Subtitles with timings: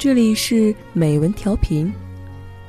[0.00, 1.92] 这里是美文调频，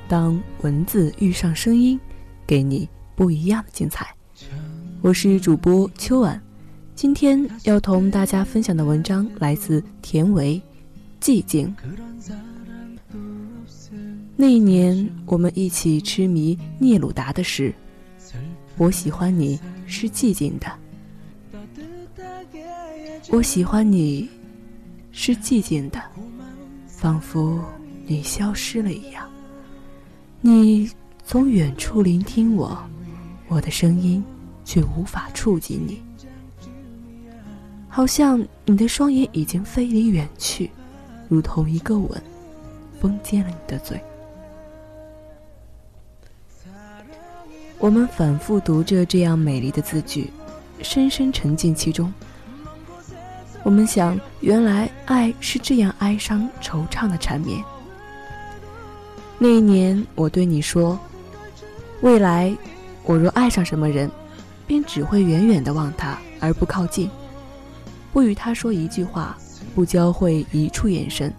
[0.05, 1.97] 当文字遇上声音，
[2.45, 2.85] 给你
[3.15, 4.13] 不一样的精彩。
[5.01, 6.41] 我是主播秋晚，
[6.93, 10.61] 今天要同大家分享的文章来自田维，
[11.25, 11.73] 《寂静》。
[14.35, 17.73] 那一年，我们一起痴迷聂鲁达的诗。
[18.75, 20.69] 我喜欢你是寂静的，
[23.29, 24.29] 我喜欢你
[25.13, 26.01] 是寂静的。
[27.01, 27.59] 仿佛
[28.05, 29.27] 你消失了一样，
[30.39, 30.87] 你
[31.25, 32.77] 从远处聆听我，
[33.47, 34.23] 我的声音
[34.63, 35.99] 却无法触及你，
[37.89, 40.69] 好像你的双眼已经飞离远去，
[41.27, 42.21] 如同一个吻，
[42.99, 43.99] 封缄了你的嘴。
[47.79, 50.29] 我们反复读着这样美丽的字句，
[50.83, 52.13] 深深沉浸其中。
[53.63, 57.63] 我们想，原来爱是这样哀伤惆怅的缠绵。
[59.37, 60.99] 那一年，我对你说
[62.01, 62.55] ：“未来，
[63.03, 64.09] 我若爱上什么人，
[64.65, 67.07] 便只会远远的望他，而不靠近，
[68.11, 69.37] 不与他说一句话，
[69.75, 71.31] 不交汇一处眼神，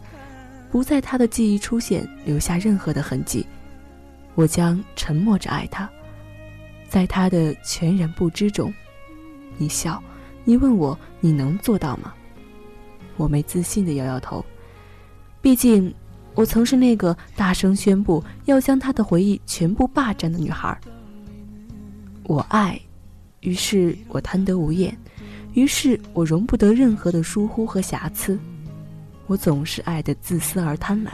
[0.70, 3.44] 不在他的记忆出现留下任何的痕迹。
[4.36, 5.90] 我将沉默着爱他，
[6.88, 8.72] 在他的全然不知中。”
[9.58, 10.00] 你笑。
[10.44, 12.12] 你问我你能做到吗？
[13.16, 14.44] 我没自信的摇摇头。
[15.40, 15.92] 毕竟，
[16.34, 20.76] 我曾是那个大声宣布要将他的回忆全部霸占的女孩。
[22.24, 22.80] 我爱，
[23.40, 24.96] 于是我贪得无厌，
[25.52, 28.38] 于是我容不得任何的疏忽和瑕疵。
[29.26, 31.10] 我总是爱的自私而贪婪。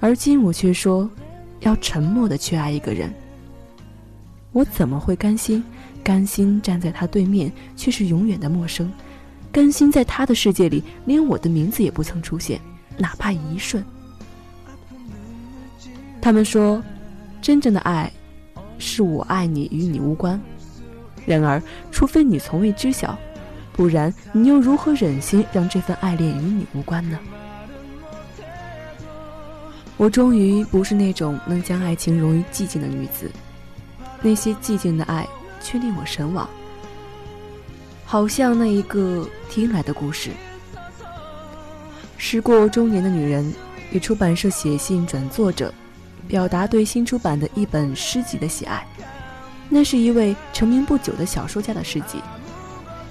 [0.00, 1.08] 而今我却说，
[1.60, 3.12] 要沉默的去爱一个人。
[4.52, 5.62] 我怎么会甘心？
[6.02, 8.88] 甘心站在他对面，却是永远的陌生；
[9.50, 12.60] 甘心在他的世界里，连我的名字也不曾出现，
[12.98, 13.84] 哪怕一瞬。
[16.20, 16.82] 他们说，
[17.40, 18.12] 真正的爱，
[18.78, 20.40] 是我爱你与你无关。
[21.24, 23.16] 然而，除非你从未知晓，
[23.72, 27.18] 不然你又如何忍心让这份爱恋与你无关呢？
[29.96, 33.30] 我终于不是那种能将爱情融于寂静的女子，
[34.20, 35.24] 那些寂静的爱。
[35.62, 36.48] 却令我神往，
[38.04, 40.30] 好像那一个听来的故事。
[42.18, 43.52] 时过中年的女人
[43.90, 45.72] 给出版社写信转作者，
[46.28, 48.86] 表达对新出版的一本诗集的喜爱。
[49.68, 52.20] 那是一位成名不久的小说家的诗集，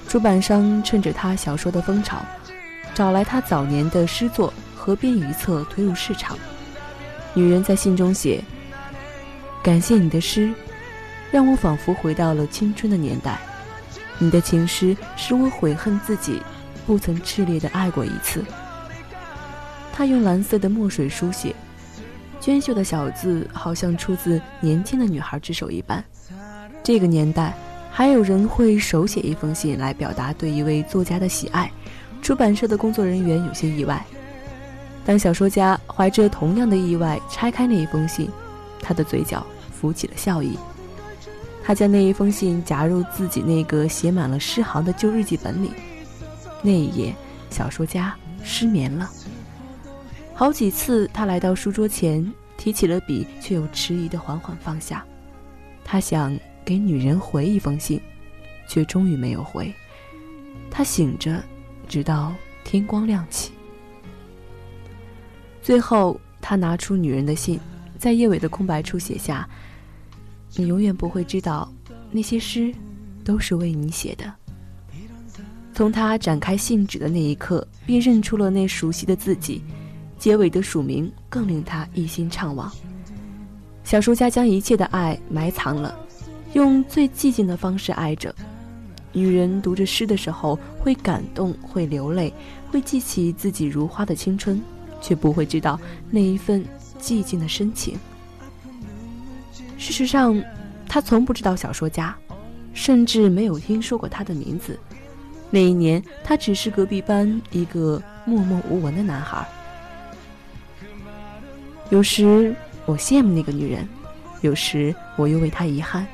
[0.07, 2.23] 出版商趁着他小说的风潮，
[2.93, 6.37] 找来他早年的诗作合编一册推入市场。
[7.33, 8.43] 女人在信中写
[9.63, 10.53] ：“感谢你的诗。”
[11.31, 13.39] 让我仿佛回到了青春的年代，
[14.19, 16.41] 你的情诗使我悔恨自己
[16.85, 18.43] 不曾炽烈的爱过一次。
[19.93, 21.55] 他用蓝色的墨水书写，
[22.39, 26.03] 娟秀的小字好像出自年轻的女孩之手一般。
[26.83, 27.53] 这个年代
[27.89, 31.71] 还有人会手写一封信来表达对一位作家的喜爱，
[32.21, 34.03] 出版社的工作人员有些意外。
[35.05, 38.29] 当小说家怀着同样的意外拆开那一封信，
[38.81, 40.57] 他的嘴角浮起了笑意。
[41.63, 45.71] 他将那一封信夹入自己那个写满了诗行的旧日记本里。
[46.61, 47.15] 那一夜，
[47.49, 49.09] 小说家失眠了。
[50.33, 55.05] 好几次，他来到书桌前，提起了笔，却又迟疑的缓缓放下。
[55.83, 58.01] 他想给女人回一封信，
[58.67, 59.73] 却终于没有回。
[60.69, 61.43] 他醒着，
[61.87, 62.33] 直到
[62.63, 63.51] 天光亮起。
[65.61, 67.59] 最后，他拿出女人的信，
[67.99, 69.47] 在页尾的空白处写下。
[70.55, 71.71] 你永远不会知道，
[72.11, 72.73] 那些诗
[73.23, 74.31] 都是为你写的。
[75.73, 79.63] 从他展开信纸的那一刻，便认出了那熟悉的自己，
[80.19, 82.69] 结尾的署名更令他一心怅惘。
[83.83, 85.97] 小说家将一切的爱埋藏了，
[86.53, 88.33] 用最寂静的方式爱着。
[89.13, 92.33] 女人读着诗的时候，会感动，会流泪，
[92.69, 94.61] 会记起自己如花的青春，
[95.01, 96.63] 却不会知道那一份
[96.99, 97.97] 寂静的深情。
[99.81, 100.39] 事实上，
[100.87, 102.15] 他从不知道小说家，
[102.71, 104.79] 甚至没有听说过他的名字。
[105.49, 109.43] 那一年，他只是隔壁班一个默默无闻的男孩。
[111.89, 112.55] 有时
[112.85, 113.89] 我羡慕那个女人，
[114.41, 116.05] 有时我又为她遗憾。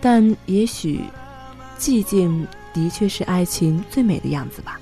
[0.00, 1.00] 但也许，
[1.80, 4.78] 寂静的确是爱情最美的样子吧。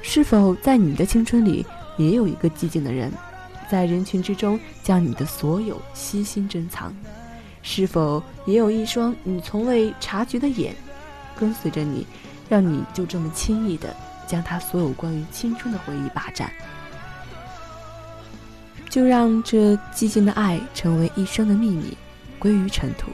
[0.00, 1.66] 是否在你的青春里，
[1.98, 3.12] 也有一个寂静的人？
[3.70, 6.94] 在人群之中，将你的所有悉心珍藏，
[7.62, 10.74] 是否也有一双你从未察觉的眼，
[11.36, 12.06] 跟随着你，
[12.48, 13.94] 让你就这么轻易的
[14.26, 16.50] 将他所有关于青春的回忆霸占？
[18.90, 21.96] 就让这寂静的爱成为一生的秘密，
[22.38, 23.06] 归于尘土；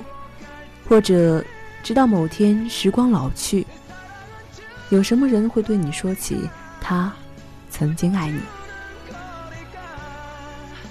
[0.88, 1.44] 或者，
[1.84, 3.64] 直到某天时光老去，
[4.90, 6.48] 有什么人会对你说起
[6.80, 7.12] 他
[7.70, 8.40] 曾经爱你？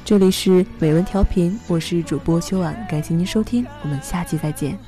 [0.07, 4.79] 这里是美文调频，我是主播秋婉，感谢您收听，我们下期再见。